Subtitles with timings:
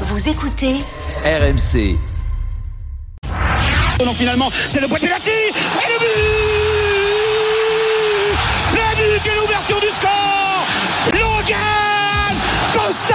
[0.00, 0.76] Vous écoutez
[1.24, 1.96] RMC.
[4.04, 6.08] Non, finalement, c'est le point de pénalty et le but
[8.72, 10.66] Le but et l'ouverture du score
[11.12, 12.36] Logan
[12.72, 13.14] Costa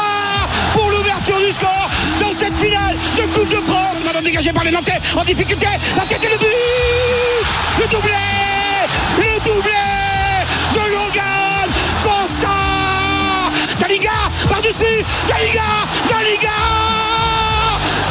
[0.73, 1.89] pour l'ouverture du score
[2.21, 3.97] dans cette finale de Coupe de France.
[4.05, 5.67] Maintenant dégagé par les Nantais en difficulté.
[5.97, 6.47] La tête et le but
[7.81, 8.13] Le doublé
[14.61, 15.05] Par-dessus.
[15.25, 15.63] Daliga
[16.09, 16.49] Daliga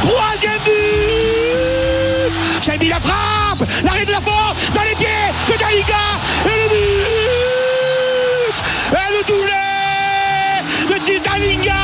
[0.01, 2.33] Troisième but.
[2.65, 3.69] Shelby la frappe.
[3.85, 5.95] L'arrêt de la force dans les pieds de Daliga
[6.47, 6.79] et le but.
[8.93, 9.67] Et le doublé
[10.89, 11.75] de Gilles Daliga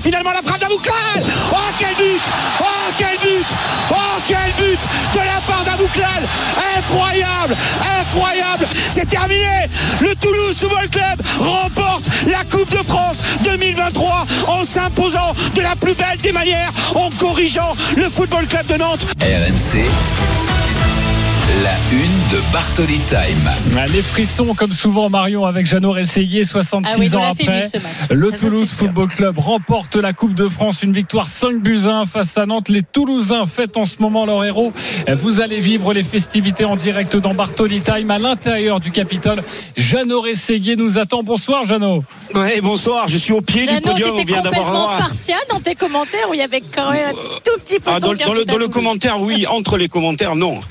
[0.00, 1.24] Finalement la frappe d'Abouklal.
[1.52, 2.22] Oh quel but.
[2.60, 3.46] Oh quel but.
[3.90, 4.80] Oh quel but
[5.14, 6.28] de la part d'Abouklal.
[6.76, 7.56] Incroyable.
[8.00, 8.66] Incroyable.
[8.90, 9.66] C'est terminé.
[10.00, 11.22] Le Toulouse Football Club
[12.62, 18.08] Coupe de France 2023 en s'imposant de la plus belle des manières en corrigeant le
[18.08, 19.04] Football Club de Nantes.
[19.20, 19.88] RMC.
[21.60, 23.50] La une de Bartoli Time.
[23.76, 27.64] Ah, Les frissons, comme souvent, Marion, avec Jeannot Rességuier, 66 Ah oui, ans après.
[28.10, 28.70] Le Ça, Toulouse.
[28.72, 32.46] Football Club remporte la Coupe de France, une victoire 5 buts à 1 face à
[32.46, 32.70] Nantes.
[32.70, 34.72] Les Toulousains fêtent en ce moment leur héros.
[35.12, 39.42] Vous allez vivre les festivités en direct dans Bartoli Time à l'intérieur du Capitole.
[39.76, 41.22] Jeannot Rességuier nous attend.
[41.22, 42.02] Bonsoir, Jeannot.
[42.34, 44.98] Ouais, bonsoir, je suis au pied Jeannot, du podium, on t'étais vient d'avoir complètement un-
[44.98, 47.12] partial dans tes commentaires où il y avait quand même un
[47.44, 49.46] tout petit peu Ah, dans le, dans le commentaire, oui.
[49.46, 50.60] Entre les commentaires, non.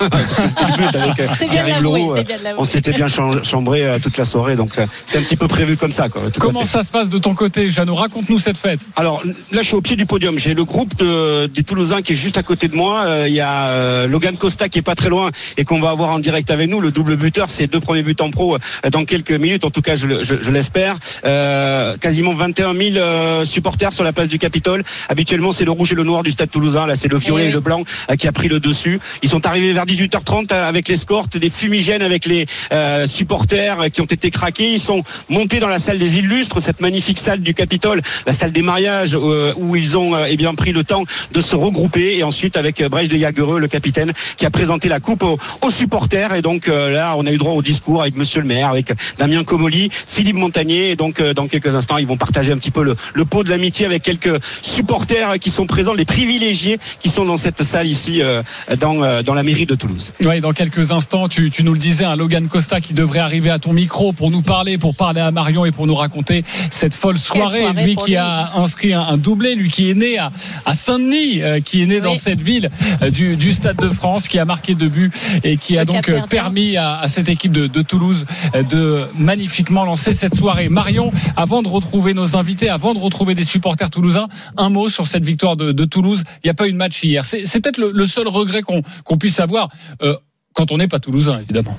[0.72, 2.54] Avec euh, euh.
[2.58, 4.72] On s'était bien cham- chambré euh, toute la soirée, donc
[5.06, 6.08] c'était un petit peu prévu comme ça.
[6.08, 6.66] Quoi, tout à Comment fait.
[6.66, 7.94] ça se passe de ton côté, Jeannot?
[7.94, 8.80] Raconte-nous cette fête.
[8.96, 10.38] Alors là, je suis au pied du podium.
[10.38, 13.04] J'ai le groupe de- des Toulousains qui est juste à côté de moi.
[13.06, 15.90] Euh, Il y a euh, Logan Costa qui est pas très loin et qu'on va
[15.90, 16.80] avoir en direct avec nous.
[16.80, 19.64] Le double buteur, c'est deux premiers buts en pro euh, dans quelques minutes.
[19.64, 20.96] En tout cas, je, je- je l'espère.
[21.24, 24.82] Euh, quasiment 21 000 euh, supporters sur la place du Capitole.
[25.08, 26.86] Habituellement, c'est le rouge et le noir du Stade Toulousain.
[26.86, 27.52] Là, c'est le violet Eh et, oui.
[27.54, 27.82] le blanc
[28.18, 29.00] qui a pris le dessus.
[29.22, 34.00] Ils sont arrivés vers 18h30 avec l'escorte, des fumigènes avec les euh, supporters euh, qui
[34.00, 34.72] ont été craqués.
[34.72, 38.52] Ils sont montés dans la salle des illustres, cette magnifique salle du Capitole, la salle
[38.52, 42.16] des mariages euh, où ils ont euh, eh bien pris le temps de se regrouper
[42.16, 45.70] et ensuite avec euh, Brèche de Jagereux, le capitaine, qui a présenté la coupe aux,
[45.70, 46.34] supporters.
[46.34, 48.92] Et donc euh, là, on a eu droit au discours avec Monsieur le maire, avec
[49.18, 50.90] Damien Comoli, Philippe Montagnier.
[50.90, 53.50] Et donc euh, dans quelques instants, ils vont partager un petit peu le, pot de
[53.50, 58.20] l'amitié avec quelques supporters qui sont présents, les privilégiés qui sont dans cette salle ici
[58.20, 58.42] euh,
[58.78, 60.12] dans, euh, dans la mairie de Toulouse.
[60.52, 63.58] Dans quelques instants, tu, tu nous le disais, un Logan Costa qui devrait arriver à
[63.58, 67.16] ton micro pour nous parler, pour parler à Marion et pour nous raconter cette folle
[67.16, 67.62] soirée.
[67.62, 68.16] soirée lui qui lui.
[68.18, 70.30] a inscrit un, un doublé, lui qui est né à,
[70.66, 72.70] à Saint-Denis, euh, qui est né dans cette ville
[73.00, 75.10] euh, du, du Stade de France, qui a marqué deux buts
[75.42, 78.26] et qui a Le donc euh, permis à, à cette équipe de, de Toulouse
[78.70, 80.68] de magnifiquement lancer cette soirée.
[80.68, 85.06] Marion, avant de retrouver nos invités, avant de retrouver des supporters toulousains, un mot sur
[85.06, 86.24] cette victoire de, de Toulouse.
[86.44, 87.24] Il n'y a pas eu de match hier.
[87.24, 89.70] C'est peut-être le, le seul regret qu'on qu'on puisse avoir.
[90.02, 90.14] euh,
[90.54, 91.78] quand on n'est pas toulousain, évidemment.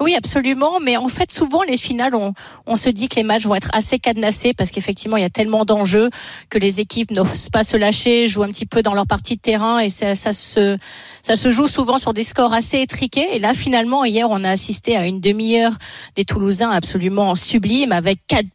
[0.00, 0.80] Oui, absolument.
[0.80, 2.34] Mais en fait, souvent, les finales, on,
[2.66, 5.30] on se dit que les matchs vont être assez cadenassés parce qu'effectivement, il y a
[5.30, 6.10] tellement d'enjeux
[6.50, 9.40] que les équipes n'osent pas se lâcher, jouent un petit peu dans leur partie de
[9.40, 10.76] terrain et ça, ça se,
[11.22, 13.36] ça se joue souvent sur des scores assez étriqués.
[13.36, 15.72] Et là, finalement, hier, on a assisté à une demi-heure
[16.16, 18.48] des Toulousains absolument sublime avec quatre,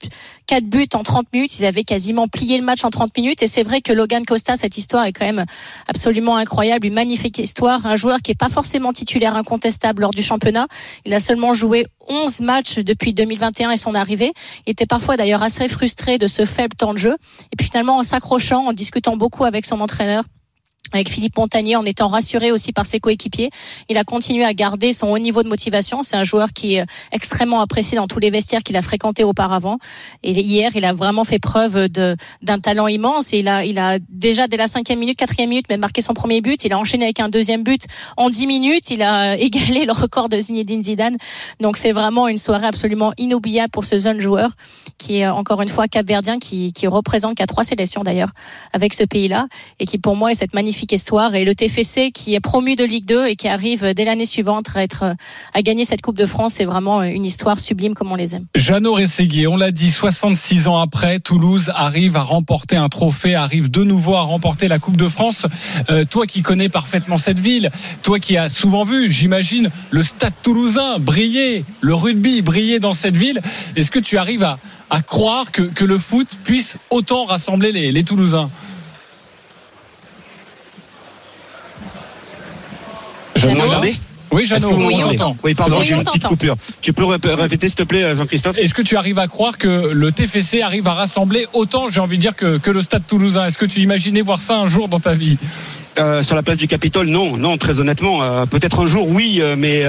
[0.50, 1.60] quatre buts en 30 minutes.
[1.60, 3.44] Ils avaient quasiment plié le match en 30 minutes.
[3.44, 5.46] Et c'est vrai que Logan Costa, cette histoire est quand même
[5.88, 7.86] absolument incroyable, une magnifique histoire.
[7.86, 10.66] Un joueur qui est pas forcément titulaire incontestable lors du championnat.
[11.06, 14.34] Il a seulement joué 11 matchs depuis 2021 et son arrivée.
[14.66, 17.16] Il était parfois d'ailleurs assez frustré de ce faible temps de jeu.
[17.52, 20.24] Et puis finalement, en s'accrochant, en discutant beaucoup avec son entraîneur,
[20.94, 23.50] avec Philippe Montagnier en étant rassuré aussi par ses coéquipiers.
[23.90, 26.04] Il a continué à garder son haut niveau de motivation.
[26.04, 29.78] C'est un joueur qui est extrêmement apprécié dans tous les vestiaires qu'il a fréquentés auparavant.
[30.24, 33.34] Et hier, il a vraiment fait preuve de, d'un talent immense.
[33.34, 36.42] Il a, il a déjà dès la cinquième minute, quatrième minute, même marqué son premier
[36.42, 36.64] but.
[36.64, 37.84] Il a enchaîné avec un deuxième but
[38.18, 38.90] en dix minutes.
[38.90, 41.18] Il a égalé le record de Zinedine Zidane.
[41.60, 44.52] Donc c'est vraiment une soirée absolument inoubliable pour ce jeune joueur
[44.98, 48.32] qui est encore une fois capverdien, qui, qui représente qu'à trois sélections d'ailleurs
[48.74, 49.48] avec ce pays-là
[49.80, 52.84] et qui pour moi est cette magnifique histoire et le TFC qui est promu de
[52.84, 54.68] Ligue 2 et qui arrive dès l'année suivante
[55.54, 58.46] à gagner cette Coupe de France c'est vraiment une histoire sublime comme on les aime.
[58.56, 63.72] Jeannot Rességuier, on l'a dit, 66 ans après, Toulouse arrive à remporter un trophée, arrive
[63.72, 65.46] de nouveau à remporter la Coupe de France.
[65.90, 67.70] Euh, toi qui connais parfaitement cette ville,
[68.04, 73.18] toi qui as souvent vu, j'imagine, le stade toulousain briller, le rugby briller dans cette
[73.18, 73.42] ville,
[73.76, 78.04] est-ce que tu arrives à, croire que, que le foot puisse autant rassembler les, les
[78.04, 78.50] Toulousains?
[83.48, 83.96] Vous m'entendez
[84.32, 85.36] Oui, Est-ce que Jeannot, vous Oui, on.
[85.44, 86.56] Oui, pardon, Oui, j'ai une petite coupure.
[86.82, 89.58] Tu peux rép- répéter, s'il te plaît, euh, Jean-Christophe Est-ce que tu arrives à croire
[89.58, 93.04] que le TFC arrive à rassembler autant, j'ai envie de dire, que, que le Stade
[93.08, 93.48] Toulousain?
[93.48, 95.38] Est-ce que tu imaginais voir ça un jour dans ta vie?
[96.00, 99.40] Euh, sur la place du Capitole, non, non, très honnêtement, euh, peut-être un jour, oui,
[99.42, 99.86] euh, mais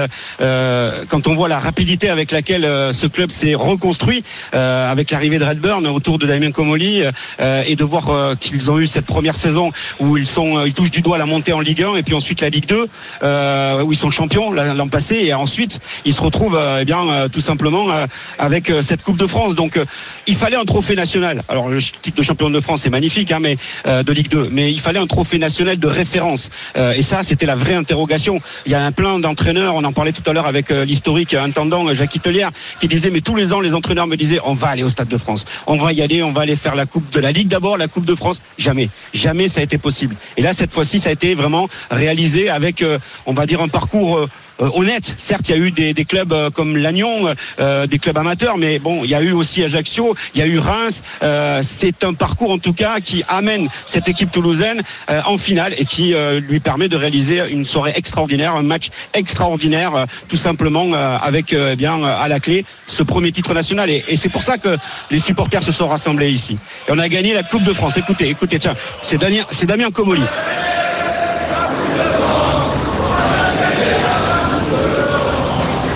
[1.09, 2.63] quand on voit la rapidité avec laquelle
[2.93, 7.03] ce club s'est reconstruit, avec l'arrivée de Redburn autour de Damien Comoli,
[7.67, 11.01] et de voir qu'ils ont eu cette première saison où ils sont, ils touchent du
[11.01, 12.87] doigt la montée en Ligue 1 et puis ensuite la Ligue 2,
[13.23, 17.41] euh, où ils sont champions l'an passé, et ensuite ils se retrouvent, eh bien, tout
[17.41, 17.87] simplement
[18.39, 19.55] avec cette Coupe de France.
[19.55, 19.79] Donc,
[20.27, 21.43] il fallait un trophée national.
[21.49, 24.71] Alors, le titre de champion de France, c'est magnifique, hein, mais de Ligue 2, mais
[24.71, 25.87] il fallait un trophée national de
[26.77, 28.41] Euh, et ça, c'était la vraie interrogation.
[28.65, 31.33] Il y a un plein d'entraîneurs, on en parlait tout à l'heure avec euh, l'historique
[31.33, 34.53] intendant euh, Jacques Itelière, qui disait, mais tous les ans, les entraîneurs me disaient, on
[34.53, 36.85] va aller au Stade de France, on va y aller, on va aller faire la
[36.85, 38.41] Coupe de la Ligue d'abord, la Coupe de France.
[38.57, 40.15] Jamais, jamais ça a été possible.
[40.37, 42.83] Et là, cette fois-ci, ça a été vraiment réalisé avec,
[43.25, 44.27] on va dire, un parcours.
[44.61, 45.15] Euh, honnête.
[45.17, 48.79] Certes, il y a eu des, clubs euh, comme Lannion, euh, des clubs amateurs, mais
[48.79, 51.03] bon, il y a eu aussi Ajaccio, il y a eu Reims.
[51.61, 54.81] C'est un parcours en tout cas qui amène cette équipe toulousaine
[55.25, 56.13] en finale et qui
[56.47, 62.03] lui permet de réaliser une soirée extraordinaire, un match extraordinaire, tout simplement avec eh bien
[62.03, 63.89] à la clé ce premier titre national.
[63.89, 64.77] Et, et c'est pour ça que
[65.09, 66.57] les supporters se sont rassemblés ici.
[66.87, 67.97] Et on a gagné la Coupe de France.
[67.97, 70.23] Écoutez, écoutez, tiens, c'est Damien, c'est Damien Comoli.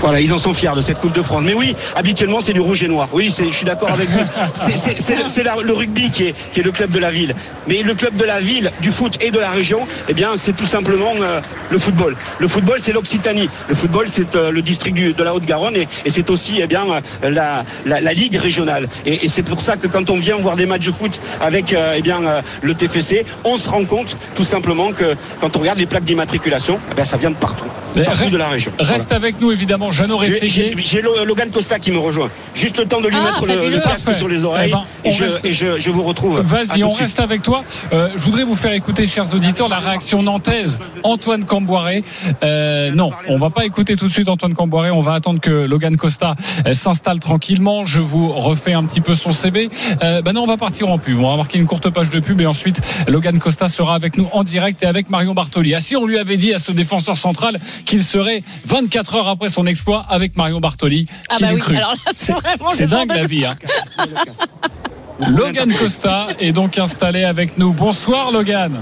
[0.06, 1.42] Voilà, ils en sont fiers de cette Coupe de France.
[1.44, 3.10] Mais oui, habituellement, c'est du rouge et noir.
[3.12, 4.20] Oui, je suis d'accord avec vous.
[4.54, 7.34] C'est- le- rugby qui est, le club de la ville.
[7.68, 10.54] Mais le club de la ville, du foot et de la région, eh bien, c'est
[10.54, 11.42] tout simplement euh,
[11.72, 12.16] le football.
[12.38, 13.50] Le football, c'est l'Occitanie.
[13.68, 16.86] Le football, c'est euh, le district de la Haute-Garonne et, c'est aussi eh bien,
[17.24, 18.88] euh, la, ligue régionale.
[19.08, 22.02] Et, c'est pour ça que quand on vient voir des matchs de foot avec eh
[22.04, 22.20] bien,
[22.62, 26.80] le TFC, on se rend compte tout simplement que quand on regarde les plaques d'immatriculation,
[26.96, 27.66] eh ça vient de partout.
[27.96, 28.72] Mais Partout re- de la région.
[28.80, 30.74] Reste avec nous, évidemment, Jeannot J'ai- Rességuier.
[30.78, 32.30] J'ai j'ai Lo- Logan Costa qui me rejoint.
[32.54, 35.12] Juste le temps de lui Ah, mettre le, casque sur les oreilles Eh ben, et,
[35.12, 36.40] je, reste- et je, je vous retrouve.
[36.42, 37.64] Vas-y, on reste avec toi.
[37.94, 40.80] Euh, je voudrais vous faire écouter, chers auditeurs, la réaction nantaise.
[41.04, 42.04] Antoine Camboiré.
[42.44, 44.90] Euh, non, on va pas écouter tout de suite Antoine Camboiré.
[44.92, 47.86] On va attendre que Logan Costa euh, s'installe tranquillement.
[47.86, 49.70] Je vous refais un petit peu son CV.
[50.04, 51.20] Euh, ben non, on va partir en pub.
[51.20, 54.28] On va marquer une courte page de pub et ensuite Logan Costa sera avec nous
[54.32, 55.74] en direct et avec Marion Bartoli.
[55.76, 59.50] Ah, si on lui avait dit à ce défenseur central qu'il serait 24 heures après
[59.50, 63.10] son exploit avec Marion Bartoli, Ah qui bah oui, cru alors là, c'est vraiment dingue
[63.10, 63.46] de la vie.
[63.46, 63.54] Hein.
[65.30, 67.72] Logan Costa est donc installé avec nous.
[67.72, 68.82] Bonsoir Logan.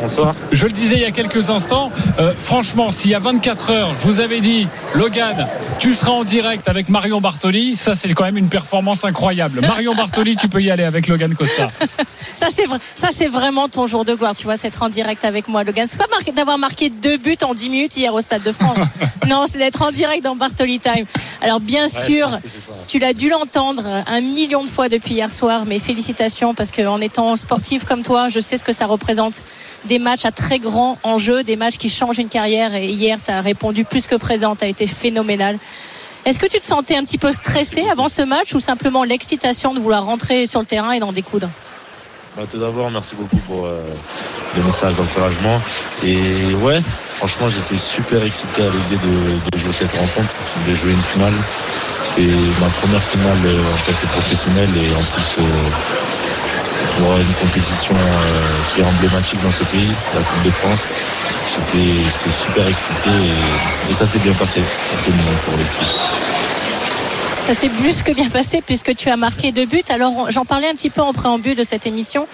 [0.00, 0.34] Bonsoir.
[0.50, 3.94] Je le disais il y a quelques instants, euh, franchement, s'il y a 24 heures,
[3.98, 5.46] je vous avais dit, Logan,
[5.78, 9.60] tu seras en direct avec Marion Bartoli, ça c'est quand même une performance incroyable.
[9.68, 11.68] Marion Bartoli, tu peux y aller avec Logan Costa.
[12.32, 14.88] Ça c'est vrai, ça c'est vraiment ton jour de gloire, tu vois, c'est être en
[14.88, 15.86] direct avec moi, Logan.
[15.86, 18.78] C'est pas d'avoir marqué deux buts en 10 minutes hier au Stade de France.
[19.28, 21.04] non, c'est d'être en direct dans Bartoli Time.
[21.42, 22.30] Alors bien sûr,
[22.86, 27.00] tu l'as dû l'entendre un million de fois depuis hier soir, mais félicitations parce qu'en
[27.00, 29.42] étant sportif comme toi, je sais ce que ça représente.
[29.90, 32.76] Des matchs à très grand enjeu, des matchs qui changent une carrière.
[32.76, 35.58] Et hier, tu as répondu plus que présent, tu as été phénoménal.
[36.24, 39.74] Est-ce que tu te sentais un petit peu stressé avant ce match ou simplement l'excitation
[39.74, 41.48] de vouloir rentrer sur le terrain et d'en découdre?
[42.36, 43.82] Bah, tout d'abord, merci beaucoup pour euh,
[44.56, 45.60] le message d'encouragement.
[46.04, 46.80] Et ouais,
[47.16, 50.32] franchement, j'étais super excité à l'idée de, de jouer cette rencontre,
[50.68, 51.34] de jouer une finale.
[52.04, 55.42] C'est ma première finale euh, en tant que professionnel et en plus euh,
[56.96, 60.88] pour une compétition euh, qui est emblématique dans ce pays, la Coupe de France.
[61.46, 63.10] J'étais super excité
[63.90, 64.60] et, ça s'est bien passé
[65.44, 65.82] pour l'équipe.
[67.40, 69.82] Ça s'est plus que bien passé puisque tu as marqué deux buts.
[69.88, 72.28] Alors j'en parlais un petit peu en préambule de cette émission.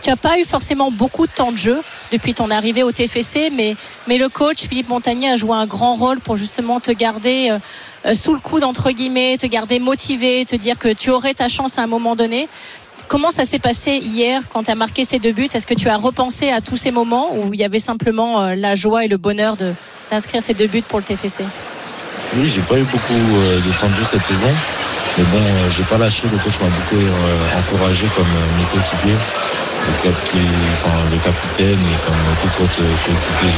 [0.00, 3.50] Tu n'as pas eu forcément beaucoup de temps de jeu depuis ton arrivée au TFC,
[3.52, 3.76] mais,
[4.06, 7.58] mais le coach Philippe Montagnier a joué un grand rôle pour justement te garder euh,
[8.06, 11.48] euh, sous le coude entre guillemets, te garder motivé, te dire que tu aurais ta
[11.48, 12.48] chance à un moment donné.
[13.08, 15.48] Comment ça s'est passé hier quand tu as marqué ces deux buts?
[15.52, 18.54] Est-ce que tu as repensé à tous ces moments où il y avait simplement euh,
[18.54, 19.56] la joie et le bonheur
[20.10, 21.44] d'inscrire ces deux buts pour le TFC
[22.36, 24.48] Oui, j'ai pas eu beaucoup euh, de temps de jeu cette saison.
[25.18, 26.26] Mais bon, euh, j'ai pas lâché.
[26.32, 29.16] Le coach m'a beaucoup euh, encouragé comme euh, mes coéquipiers,
[29.88, 33.52] le, capitaine et comme tout autre coéquipier.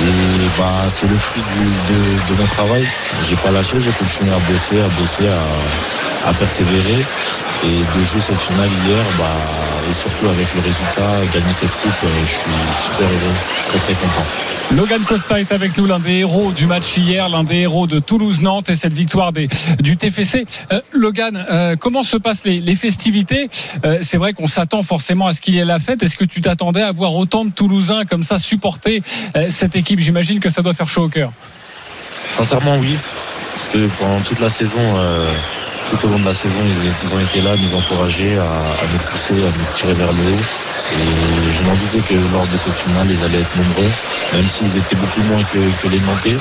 [0.00, 1.42] Et bah, c'est le fruit
[1.90, 2.86] de, mon travail.
[3.28, 5.28] J'ai pas lâché, j'ai continué à bosser, à bosser,
[6.26, 7.04] à, persévérer.
[7.64, 9.26] Et de jouer cette finale hier, bah,
[9.88, 12.50] et surtout avec le résultat, gagner cette coupe, je suis
[12.82, 13.34] super heureux,
[13.68, 14.26] très très content.
[14.76, 17.98] Logan Costa est avec nous, l'un des héros du match hier, l'un des héros de
[17.98, 20.46] Toulouse-Nantes et cette victoire du TFC.
[20.72, 23.50] Euh, Logan, euh, comment se passent les, festivités?
[23.84, 26.02] Euh, C'est vrai qu'on s'attend forcément à ce qu'il y ait la fête.
[26.02, 29.02] Est-ce que tu t'attendais à voir autant de Toulousains comme ça supporter
[29.50, 30.00] cette équipe?
[30.00, 31.32] J'imagine que ça doit faire chaud au cœur.
[32.30, 32.96] Sincèrement, oui.
[33.54, 34.80] Parce que pendant toute la saison,
[35.92, 38.84] tout au long de la saison, ils, ils ont été là, nous encourager à, à
[38.92, 40.42] nous pousser, à nous tirer vers le haut.
[40.92, 43.90] Et je m'en doutais que lors de cette finale, ils allaient être nombreux,
[44.34, 46.36] même s'ils étaient beaucoup moins que, que les Nantais.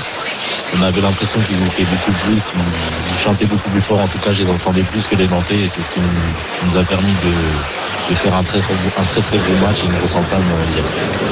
[0.78, 4.00] On avait l'impression qu'ils étaient beaucoup plus, ils, ils chantaient beaucoup plus fort.
[4.00, 6.70] En tout cas, je les entendais plus que les Nantais et c'est ce qui nous,
[6.70, 9.94] nous a permis de, de faire un très, un très très beau match et une
[9.94, 10.44] grosse entame
[10.74, 10.84] hier.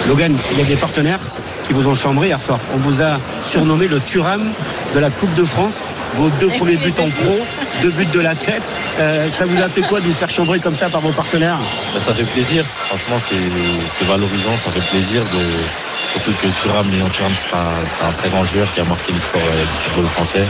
[0.07, 1.19] Logan, il y a des partenaires
[1.65, 2.59] qui vous ont chambré hier soir.
[2.73, 4.51] On vous a surnommé le Turam
[4.93, 5.85] de la Coupe de France.
[6.15, 7.37] Vos deux Et premiers buts en pro.
[7.81, 8.77] Deux buts de la tête.
[8.99, 11.59] Euh, ça vous a fait quoi de vous faire chambrer comme ça par vos partenaires?
[11.93, 12.65] Ben, ça fait plaisir.
[12.65, 14.57] Franchement, c'est valorisant.
[14.57, 15.23] Ça fait plaisir
[16.11, 19.11] surtout que Thuram, Léon Thuram, c'est un, c'est un très grand joueur qui a marqué
[19.11, 20.45] l'histoire euh, du football français.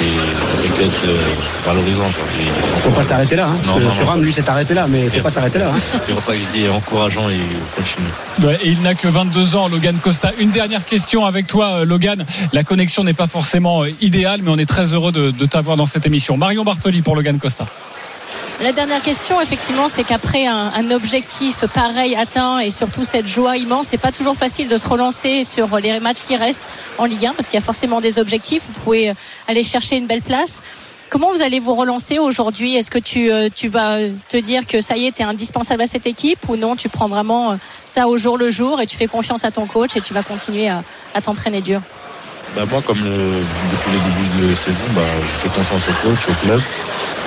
[0.00, 1.18] C'est ça fait que être euh,
[1.66, 2.04] valorisant.
[2.04, 2.24] quoi.
[2.40, 3.94] Et- Faut pas s'arrêter là, hein, parce Non, que non, non.
[3.96, 5.22] Thuram, lui, s'est arrêté là, mais faut Bien.
[5.22, 5.72] pas s'arrêter là.
[5.76, 5.80] hein.
[6.02, 7.38] C'est pour ça que je dis encourageant et
[7.76, 8.08] continue.
[8.42, 10.32] Ouais, et il n'a que 22 ans, Logan Costa.
[10.38, 12.24] Une dernière question avec toi, euh, Logan.
[12.54, 15.76] La connexion n'est pas forcément euh, idéale, mais on est très heureux de, de t'avoir
[15.76, 16.36] dans cette émission.
[16.38, 17.66] Marion Bartoli pour Logan Costa.
[18.62, 23.86] La dernière question, effectivement, c'est qu'après un, objectif pareil atteint et surtout cette joie immense,
[23.86, 27.32] c'est pas toujours facile de se relancer sur les matchs qui restent en Ligue 1
[27.32, 28.64] parce qu'il y a forcément des objectifs.
[28.66, 29.14] Vous pouvez euh,
[29.48, 30.60] aller chercher une belle place.
[31.08, 32.76] Comment vous allez vous relancer aujourd'hui?
[32.76, 33.96] Est-ce que tu, euh, vas
[34.28, 36.76] te dire que ça y est, tu es indispensable à cette équipe ou non?
[36.76, 37.54] Tu prends vraiment euh,
[37.86, 40.22] ça au jour le jour et tu fais confiance à ton coach et tu vas
[40.22, 40.82] continuer à,
[41.22, 41.80] t'entraîner dur?
[42.54, 46.46] Ben, moi, comme depuis le début de saison, ben, je fais confiance au coach, au
[46.46, 46.60] club.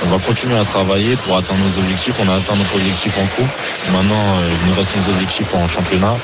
[0.05, 2.15] On va continuer à travailler pour atteindre nos objectifs.
[2.19, 3.48] On a atteint notre objectif en coupe.
[3.91, 6.15] Maintenant, euh, il nous reste nos objectifs en championnat.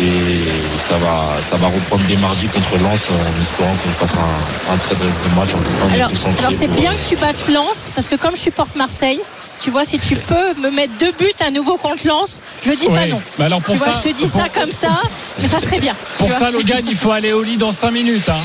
[0.00, 4.72] Et ça va, ça va reprendre dès mardi contre Lens en espérant qu'on fasse un,
[4.72, 5.54] un très très bon match.
[5.54, 5.94] En tout cas,
[6.38, 9.20] Alors, c'est bien que tu battes Lens parce que comme je supporte Marseille,
[9.60, 12.86] tu vois, si tu peux me mettre deux buts à nouveau contre Lens, je dis
[12.88, 13.20] pas non.
[13.38, 15.00] Bah alors pour Tu vois, ça, je te dis pour- ça comme ça,
[15.40, 15.94] mais ça serait bien.
[16.18, 18.28] Pour ça, Logan, il faut aller au lit dans 5 minutes.
[18.28, 18.40] hein.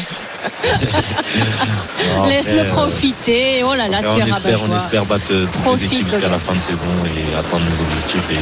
[2.28, 3.64] Laisse-le euh, profiter.
[3.64, 6.10] Oh là là, tu on es espère, on espère battre euh, toutes Profite, les équipes
[6.12, 8.30] jusqu'à la fin de saison et atteindre nos objectifs.
[8.32, 8.40] Et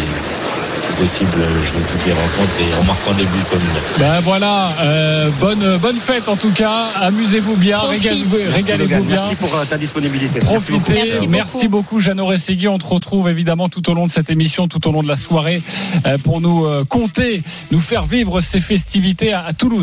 [0.77, 3.81] si possible, euh, jouer toutes les rencontres et en marquant des buts comme hier.
[3.99, 6.87] Ben voilà, euh, bonne, bonne fête en tout cas.
[7.01, 8.99] Amusez-vous bien, régalez-vous Merci, bien.
[9.07, 10.39] Merci pour ta disponibilité.
[10.41, 10.83] Merci beaucoup.
[10.83, 10.93] Profitez.
[10.93, 11.83] Merci Merci beaucoup.
[11.83, 12.67] beaucoup, Jeannot Rességui.
[12.67, 15.15] On te retrouve évidemment tout au long de cette émission, tout au long de la
[15.15, 15.61] soirée,
[16.23, 17.41] pour nous compter,
[17.71, 19.79] nous faire vivre ces festivités à Toulouse.